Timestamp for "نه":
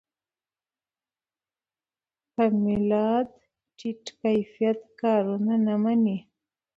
5.65-5.75